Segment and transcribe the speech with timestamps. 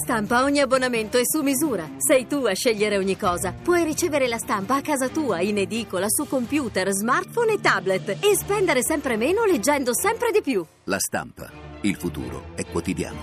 [0.00, 1.90] Stampa ogni abbonamento è su misura.
[1.98, 3.52] Sei tu a scegliere ogni cosa.
[3.52, 8.36] Puoi ricevere la stampa a casa tua, in edicola, su computer, smartphone e tablet e
[8.36, 10.64] spendere sempre meno leggendo sempre di più.
[10.84, 11.50] La stampa.
[11.80, 13.18] Il futuro è quotidiano.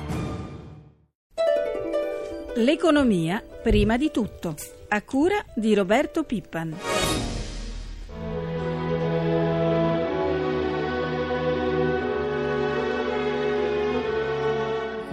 [2.56, 4.55] L'economia prima di tutto.
[4.89, 7.35] A cura di Roberto Pippan.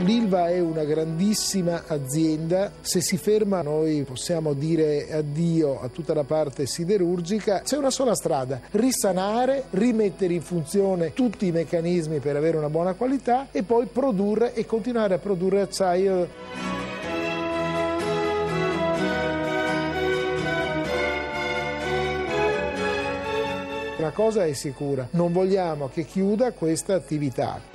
[0.02, 6.24] L'Ilva è una grandissima azienda, se si ferma noi possiamo dire addio a tutta la
[6.24, 12.56] parte siderurgica, c'è una sola strada, risanare, rimettere in funzione tutti i meccanismi per avere
[12.56, 16.28] una buona qualità e poi produrre e continuare a produrre acciaio.
[23.98, 27.71] Una cosa è sicura, non vogliamo che chiuda questa attività.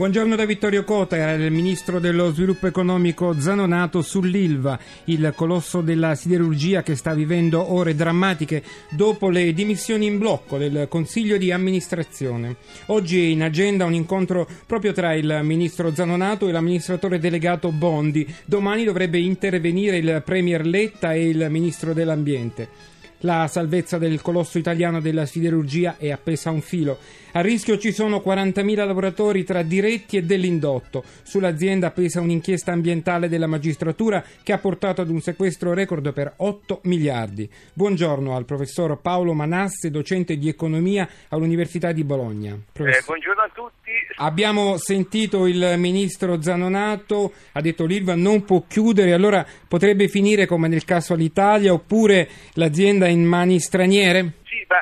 [0.00, 6.82] Buongiorno da Vittorio Cota, il ministro dello sviluppo economico Zanonato sull'Ilva, il colosso della siderurgia
[6.82, 12.56] che sta vivendo ore drammatiche dopo le dimissioni in blocco del Consiglio di amministrazione.
[12.86, 18.26] Oggi è in agenda un incontro proprio tra il ministro Zanonato e l'amministratore delegato Bondi.
[18.46, 22.88] Domani dovrebbe intervenire il premier Letta e il ministro dell'ambiente.
[23.24, 26.96] La salvezza del colosso italiano della siderurgia è appesa a un filo.
[27.32, 31.04] A rischio ci sono 40.000 lavoratori tra diretti e dell'indotto.
[31.22, 36.80] Sull'azienda pesa un'inchiesta ambientale della magistratura che ha portato ad un sequestro record per 8
[36.84, 37.48] miliardi.
[37.72, 42.54] Buongiorno al professor Paolo Manasse, docente di economia all'Università di Bologna.
[42.54, 43.90] Eh, buongiorno a tutti.
[44.16, 50.66] Abbiamo sentito il ministro Zanonato, ha detto l'Ilva non può chiudere, allora potrebbe finire come
[50.66, 54.32] nel caso all'Italia oppure l'azienda in mani straniere?
[54.44, 54.76] Sì, ma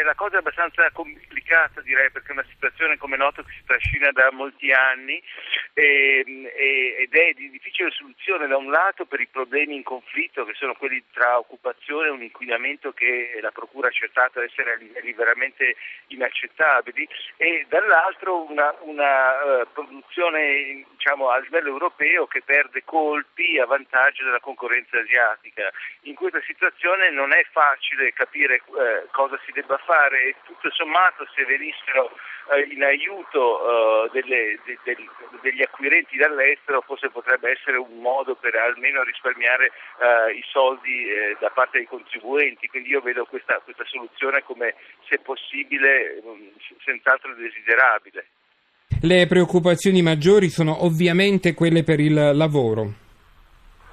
[0.00, 3.64] eh, la cosa è abbastanza complicata direi perché è una situazione come noto che si
[3.64, 5.22] trascina da molti anni
[5.74, 6.24] e,
[6.56, 10.54] e, ed è di difficile soluzione da un lato per i problemi in conflitto che
[10.54, 15.12] sono quelli tra occupazione e un inquinamento che la Procura ha accertato essere a livelli
[15.12, 15.76] veramente
[16.08, 17.06] inaccettabili
[17.36, 24.24] e dall'altro una, una uh, produzione diciamo, a livello europeo che perde colpi a vantaggio
[24.24, 25.70] della concorrenza asiatica.
[26.02, 31.26] In questa situazione non è facile capire uh, cosa si debba fare e tutto sommato
[31.34, 32.10] se venissero
[32.52, 33.42] eh, in aiuto
[34.06, 34.96] eh, delle, de, de,
[35.42, 41.06] degli acquirenti dall'estero forse potrebbe essere un modo per almeno risparmiare eh, i soldi
[41.38, 44.74] da parte dei contribuenti, quindi io vedo questa, questa soluzione come
[45.08, 48.26] se possibile mh, senz'altro desiderabile.
[49.02, 53.09] Le preoccupazioni maggiori sono ovviamente quelle per il lavoro.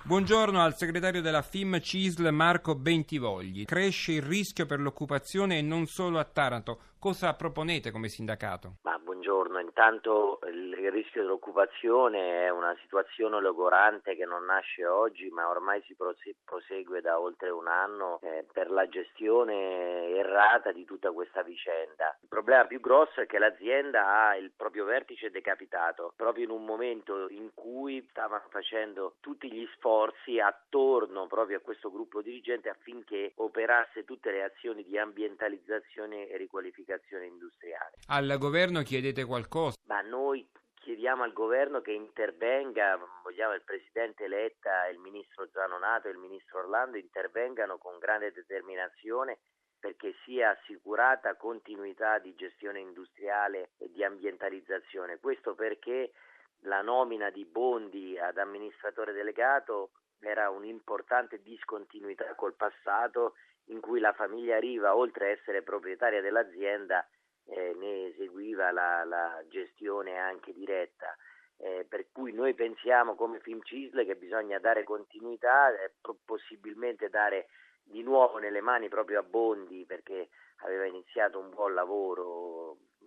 [0.07, 3.65] Buongiorno al segretario della FIM CISL Marco Bentivogli.
[3.65, 6.79] Cresce il rischio per l'occupazione e non solo a Taranto.
[6.97, 8.77] Cosa proponete come sindacato?
[8.83, 8.96] Ma
[9.27, 15.83] buongiorno, intanto il rischio dell'occupazione è una situazione logorante che non nasce oggi ma ormai
[15.85, 15.97] si
[16.45, 22.17] prosegue da oltre un anno eh, per la gestione errata di tutta questa vicenda.
[22.21, 26.63] Il problema più grosso è che l'azienda ha il proprio vertice decapitato proprio in un
[26.63, 33.33] momento in cui stavano facendo tutti gli sforzi attorno proprio a questo gruppo dirigente affinché
[33.35, 37.95] operasse tutte le azioni di ambientalizzazione e riqualificazione industriale.
[38.07, 39.77] Al governo chiedete qualcosa?
[39.85, 46.11] Ma noi chiediamo al governo che intervenga, vogliamo il presidente Letta, il ministro Zanonato e
[46.11, 49.39] il ministro Orlando intervengano con grande determinazione
[49.79, 55.19] perché sia assicurata continuità di gestione industriale e di ambientalizzazione.
[55.19, 56.13] Questo perché
[56.61, 63.35] la nomina di Bondi ad amministratore delegato era un'importante discontinuità col passato
[63.65, 67.07] in cui la famiglia Riva, oltre a essere proprietaria dell'azienda,
[67.47, 71.15] eh, ne eseguiva la, la, gestione anche diretta.
[71.59, 75.91] Eh, per cui noi pensiamo come Film Cisle che bisogna dare continuità, eh,
[76.23, 77.47] possibilmente dare
[77.83, 83.05] di nuovo nelle mani proprio a Bondi perché aveva iniziato un buon lavoro mh,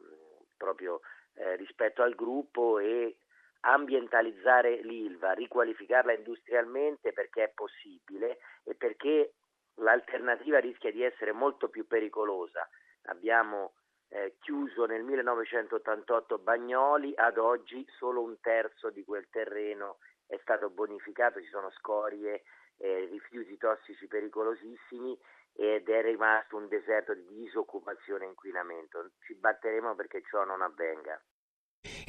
[0.57, 1.01] proprio
[1.35, 3.17] eh, rispetto al gruppo e
[3.61, 9.35] ambientalizzare l'Ilva, riqualificarla industrialmente perché è possibile e perché
[9.75, 12.67] l'alternativa rischia di essere molto più pericolosa.
[13.05, 13.75] Abbiamo
[14.11, 20.71] eh, chiuso nel 1988 Bagnoli, ad oggi solo un terzo di quel terreno è stato
[20.71, 22.43] bonificato, ci sono scorie,
[22.79, 25.19] eh, rifiuti tossici pericolosissimi
[25.55, 29.11] ed è rimasto un deserto di disoccupazione e inquinamento.
[29.21, 31.21] Ci batteremo perché ciò non avvenga.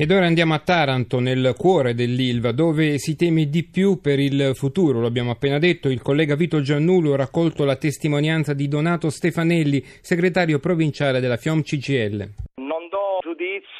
[0.02, 4.54] Ed ora andiamo a Taranto, nel cuore dell'Ilva, dove si teme di più per il
[4.56, 5.00] futuro.
[5.00, 9.84] Lo abbiamo appena detto, il collega Vito Giannulo ha raccolto la testimonianza di Donato Stefanelli,
[10.02, 12.30] segretario provinciale della FIOM CGL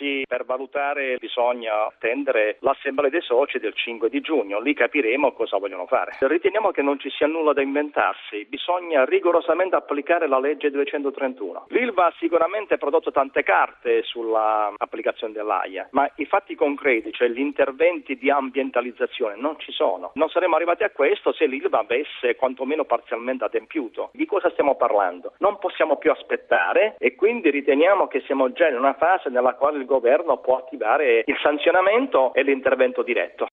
[0.02, 5.58] giudizi per valutare bisogna attendere l'assemblea dei soci del 5 di giugno, lì capiremo cosa
[5.58, 6.18] vogliono fare.
[6.20, 11.66] Riteniamo che non ci sia nulla da inventarsi, bisogna rigorosamente applicare la legge 231.
[11.70, 18.18] L'ILVA ha sicuramente prodotto tante carte sull'applicazione dell'AIA, ma i fatti concreti, cioè gli interventi
[18.18, 20.12] di ambientalizzazione, non ci sono.
[20.16, 24.10] Non saremmo arrivati a questo se l'ILVA avesse quantomeno parzialmente adempiuto.
[24.14, 25.34] Di cosa stiamo parlando?
[25.40, 29.78] Non possiamo più aspettare e quindi riteniamo che siamo già in una fase nella quale
[29.78, 33.48] il governo può attivare il sanzionamento e l'intervento diretto.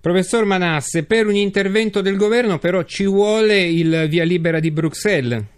[0.00, 5.54] Professor Manasse, per un intervento del governo però ci vuole il via libera di Bruxelles.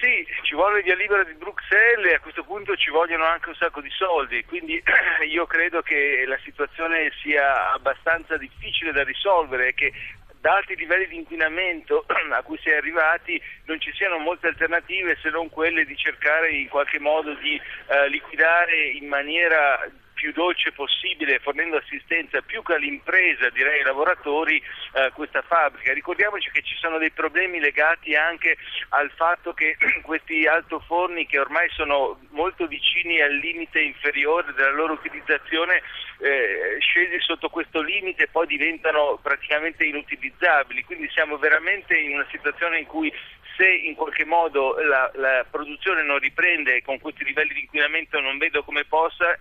[0.00, 3.48] Sì, ci vuole il via libera di Bruxelles e a questo punto ci vogliono anche
[3.48, 4.80] un sacco di soldi, quindi
[5.30, 9.92] io credo che la situazione sia abbastanza difficile da risolvere e che
[10.40, 15.16] da alti livelli di inquinamento a cui si è arrivati non ci siano molte alternative
[15.20, 19.78] se non quelle di cercare in qualche modo di eh, liquidare in maniera
[20.18, 24.60] più dolce possibile, fornendo assistenza più che all'impresa, direi ai lavoratori,
[24.94, 25.92] eh, questa fabbrica.
[25.92, 28.56] Ricordiamoci che ci sono dei problemi legati anche
[28.88, 34.94] al fatto che questi altoforni che ormai sono molto vicini al limite inferiore della loro
[34.94, 35.82] utilizzazione,
[36.18, 42.80] eh, scesi sotto questo limite poi diventano praticamente inutilizzabili, quindi siamo veramente in una situazione
[42.80, 43.12] in cui
[43.56, 48.38] se in qualche modo la, la produzione non riprende con questi livelli di inquinamento non
[48.38, 49.38] vedo come possa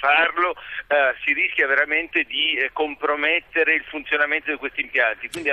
[0.00, 0.56] farlo
[0.88, 5.28] eh, si rischia veramente di eh, compromettere il funzionamento di questi impianti.
[5.28, 5.50] Quindi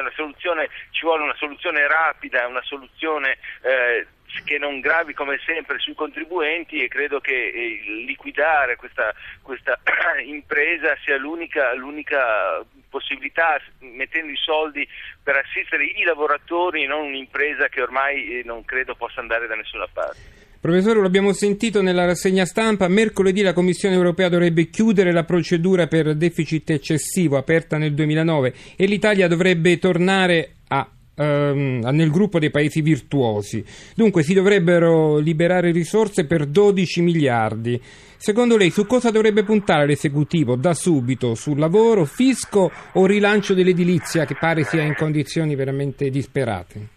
[0.92, 4.08] ci vuole una soluzione rapida, una soluzione eh,
[4.44, 9.80] che non gravi come sempre sui contribuenti e credo che eh, liquidare questa, questa
[10.24, 14.88] impresa sia l'unica, l'unica, possibilità, mettendo i soldi
[15.22, 19.88] per assistere i lavoratori, non un'impresa che ormai eh, non credo possa andare da nessuna
[19.92, 20.47] parte.
[20.60, 26.16] Professore, l'abbiamo sentito nella rassegna stampa, mercoledì la Commissione europea dovrebbe chiudere la procedura per
[26.16, 32.82] deficit eccessivo aperta nel 2009 e l'Italia dovrebbe tornare a, ehm, nel gruppo dei paesi
[32.82, 33.64] virtuosi.
[33.94, 37.80] Dunque si dovrebbero liberare risorse per 12 miliardi.
[38.18, 41.36] Secondo lei su cosa dovrebbe puntare l'esecutivo da subito?
[41.36, 46.97] Sul lavoro, fisco o rilancio dell'edilizia che pare sia in condizioni veramente disperate?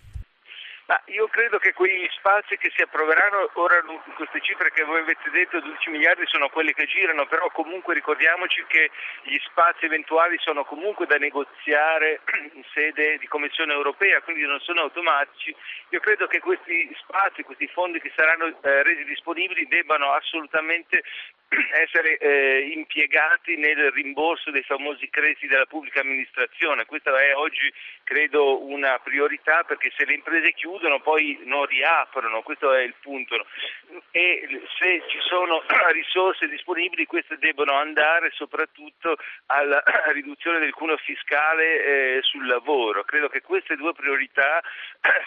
[1.10, 3.82] Io credo che quegli spazi che si approveranno, ora
[4.14, 8.64] queste cifre che voi avete detto, 12 miliardi, sono quelle che girano, però comunque ricordiamoci
[8.68, 8.90] che
[9.22, 12.20] gli spazi eventuali sono comunque da negoziare
[12.54, 15.54] in sede di Commissione europea, quindi non sono automatici.
[15.88, 21.02] Io credo che questi spazi, questi fondi che saranno eh, resi disponibili debbano assolutamente
[21.82, 26.86] essere eh, impiegati nel rimborso dei famosi crediti della pubblica amministrazione.
[26.86, 27.72] Questa è oggi
[28.04, 33.44] credo una priorità perché se le imprese chiudono poi non riaprono, questo è il punto.
[34.12, 35.62] E se ci sono
[35.92, 39.16] risorse disponibili queste debbono andare soprattutto
[39.46, 39.82] alla
[40.12, 43.02] riduzione del cuneo fiscale eh, sul lavoro.
[43.02, 44.62] Credo che queste due priorità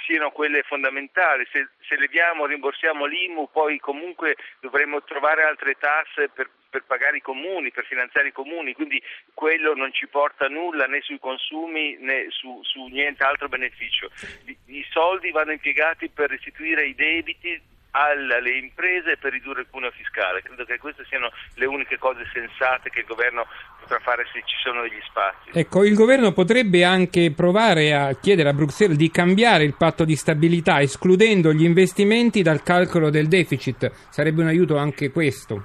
[0.06, 1.46] siano quelle fondamentali.
[1.52, 7.18] Se, se leviamo, rimborsiamo l'IMU, poi comunque dovremo trovare altre tasse tasse per, per, pagare
[7.18, 9.02] i comuni, per finanziare i comuni, quindi
[9.34, 14.10] quello non ci porta nulla né sui consumi né su, su niente altro beneficio.
[14.46, 19.92] I, I soldi vanno impiegati per restituire i debiti alle imprese per ridurre il cuneo
[19.92, 20.42] fiscale.
[20.42, 23.46] Credo che queste siano le uniche cose sensate che il governo
[23.80, 25.52] potrà fare se ci sono degli spazi.
[25.54, 30.16] Ecco, il governo potrebbe anche provare a chiedere a Bruxelles di cambiare il patto di
[30.16, 33.92] stabilità, escludendo gli investimenti dal calcolo del deficit.
[34.10, 35.64] Sarebbe un aiuto anche questo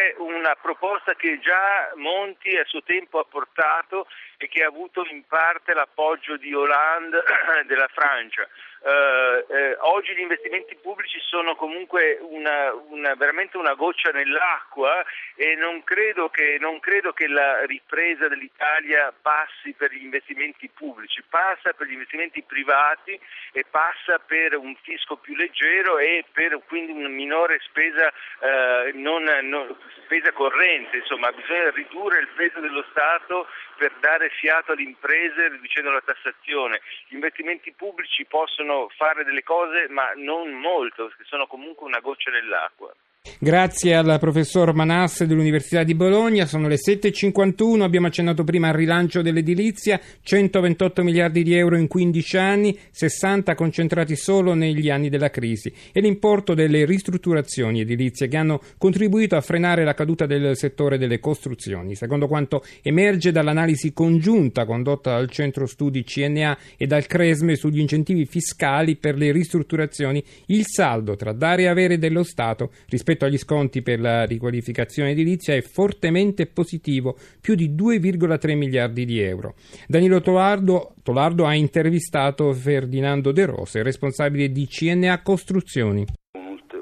[0.00, 4.06] è una proposta che già Monti a suo tempo ha portato
[4.42, 7.22] e che ha avuto in parte l'appoggio di Hollande
[7.68, 8.48] della Francia.
[8.80, 15.04] Uh, eh, oggi gli investimenti pubblici sono comunque una, una, veramente una goccia nell'acqua
[15.34, 21.22] e non credo, che, non credo, che, la ripresa dell'Italia passi per gli investimenti pubblici,
[21.28, 23.20] passa per gli investimenti privati
[23.52, 29.24] e passa per un fisco più leggero e per quindi una minore spesa, uh, non,
[29.42, 35.48] non, spesa corrente, insomma bisogna ridurre il peso dello Stato per dare fiato alle imprese
[35.48, 36.80] riducendo la tassazione.
[37.08, 42.30] Gli investimenti pubblici possono fare delle cose ma non molto, perché sono comunque una goccia
[42.30, 42.94] nell'acqua.
[43.38, 49.20] Grazie al professor Manasse dell'Università di Bologna, sono le 7.51, abbiamo accennato prima al rilancio
[49.20, 55.70] dell'edilizia, 128 miliardi di euro in 15 anni, 60 concentrati solo negli anni della crisi.
[55.92, 61.18] E l'importo delle ristrutturazioni edilizie che hanno contribuito a frenare la caduta del settore delle
[61.18, 61.94] costruzioni.
[61.96, 68.24] Secondo quanto emerge dall'analisi congiunta condotta dal Centro Studi CNA e dal Cresme sugli incentivi
[68.24, 73.38] fiscali per le ristrutturazioni, il saldo tra dare e avere dello Stato rispetto rispetto agli
[73.38, 79.54] sconti per la riqualificazione edilizia è fortemente positivo, più di 2,3 miliardi di euro.
[79.88, 86.04] Danilo Tolardo, Tolardo ha intervistato Ferdinando De Rose, responsabile di CNA Costruzioni.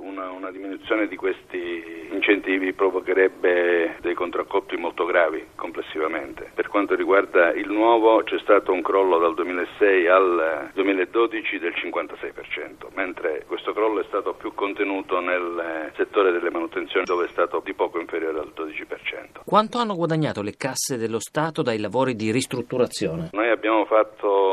[0.01, 1.38] Una, una diminuzione di questi
[2.29, 6.51] incentivi provocherebbe dei contraccolpi molto gravi complessivamente.
[6.55, 12.89] Per quanto riguarda il nuovo c'è stato un crollo dal 2006 al 2012 del 56%,
[12.95, 17.73] mentre questo crollo è stato più contenuto nel settore delle manutenzioni dove è stato di
[17.73, 19.45] poco inferiore al 12%.
[19.47, 23.31] Quanto hanno guadagnato le casse dello Stato dai lavori di ristrutturazione?
[23.33, 24.48] Noi abbiamo fatto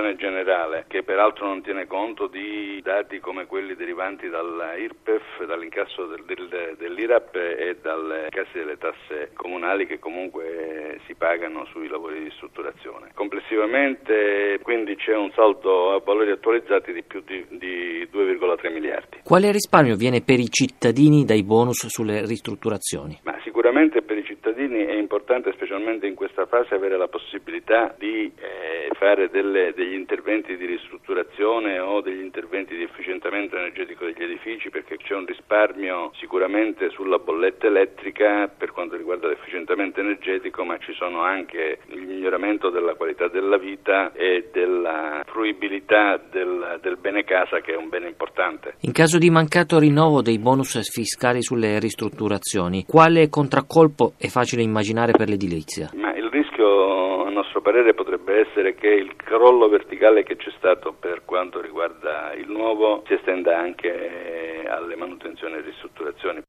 [0.00, 6.24] valutazione generale che peraltro non tiene conto di dati come quelli derivanti dall'IRPEF, dall'incasso del,
[6.24, 12.24] del, dell'IRAP e dalle casse delle tasse comunali che comunque si pagano sui lavori di
[12.24, 13.10] ristrutturazione.
[13.14, 19.18] Complessivamente quindi c'è un saldo a valori attualizzati di più di, di 2,3 miliardi.
[19.22, 23.20] Quale risparmio viene per i cittadini dai bonus sulle ristrutturazioni?
[23.24, 28.32] Ma sicuramente per i cittadini è importante, specialmente in questa fase, avere la possibilità di
[28.34, 34.70] eh, fare delle, degli interventi di ristrutturazione o degli interventi di efficientamento energetico degli edifici
[34.70, 40.94] perché c'è un risparmio sicuramente sulla bolletta elettrica per quanto riguarda l'efficientamento energetico, ma ci
[40.94, 47.60] sono anche il miglioramento della qualità della vita e della fruibilità del, del bene casa
[47.60, 48.74] che è un bene importante.
[48.80, 55.12] In caso di mancato rinnovo dei bonus fiscali sulle ristrutturazioni, quale contraccolpo è facile immaginare
[55.12, 55.88] per l'edilizia?
[55.94, 60.92] Ma il rischio, a nostro parere, potrebbe essere che il crollo verticale che c'è stato
[60.92, 66.42] per quanto riguarda il nuovo si estenda anche alle manutenzioni e ristrutturazioni.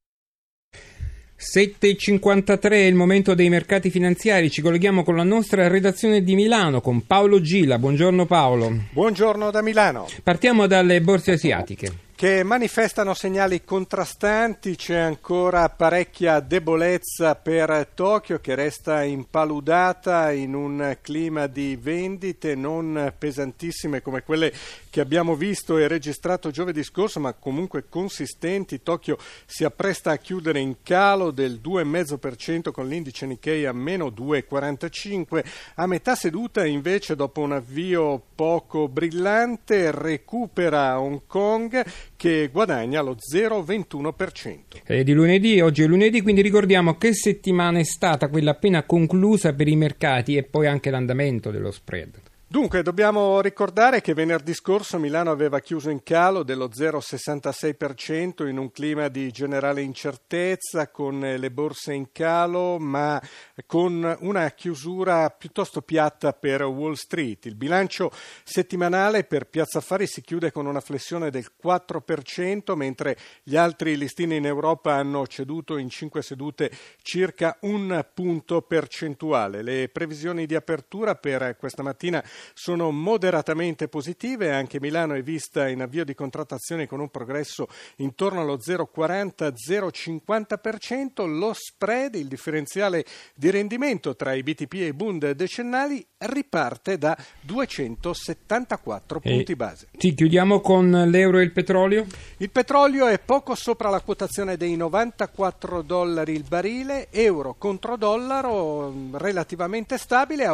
[1.42, 6.82] 7.53 è il momento dei mercati finanziari, ci colleghiamo con la nostra redazione di Milano
[6.82, 7.80] con Paolo Gila.
[7.80, 8.72] Buongiorno Paolo.
[8.92, 10.08] Buongiorno da Milano.
[10.22, 18.54] Partiamo dalle borse asiatiche che manifestano segnali contrastanti, c'è ancora parecchia debolezza per Tokyo che
[18.54, 24.54] resta impaludata in un clima di vendite non pesantissime come quelle
[24.92, 28.84] che abbiamo visto e registrato giovedì scorso, ma comunque consistenti.
[28.84, 35.44] Tokyo si appresta a chiudere in calo del 2,5% con l'indice Nikkei a meno 2,45.
[35.76, 41.84] A metà seduta invece, dopo un avvio poco brillante, recupera Hong Kong
[42.22, 44.84] che guadagna lo 0,21%.
[44.84, 49.54] È di lunedì, oggi è lunedì, quindi ricordiamo che settimana è stata quella appena conclusa
[49.54, 52.22] per i mercati e poi anche l'andamento dello spread.
[52.52, 58.72] Dunque, dobbiamo ricordare che venerdì scorso Milano aveva chiuso in calo dello 0,66% in un
[58.72, 63.22] clima di generale incertezza, con le borse in calo, ma
[63.66, 67.46] con una chiusura piuttosto piatta per Wall Street.
[67.46, 68.12] Il bilancio
[68.44, 74.36] settimanale per Piazza Affari si chiude con una flessione del 4%, mentre gli altri listini
[74.36, 76.70] in Europa hanno ceduto in 5 sedute
[77.02, 79.62] circa un punto percentuale.
[79.62, 82.22] Le previsioni di apertura per questa mattina
[82.54, 87.68] sono moderatamente positive, anche Milano è vista in avvio di contrattazione con un progresso
[87.98, 93.06] intorno allo 0,40-0,50%, lo spread, il differenziale
[93.36, 99.88] di rendimento tra i BTP e i Bund decennali riparte da 274 e punti base.
[99.98, 102.06] Ti chiudiamo con l'euro e il petrolio?
[102.38, 108.94] Il petrolio è poco sopra la quotazione dei 94 dollari il barile, euro contro dollaro
[109.14, 110.54] relativamente stabile a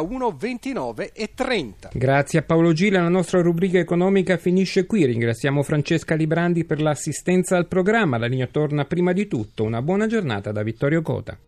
[1.78, 1.90] 1,29,30.
[1.92, 5.04] Grazie a Paolo Gila, la nostra rubrica economica finisce qui.
[5.06, 8.18] Ringraziamo Francesca Librandi per l'assistenza al programma.
[8.18, 9.64] La linea torna prima di tutto.
[9.64, 11.38] Una buona giornata da Vittorio Cota.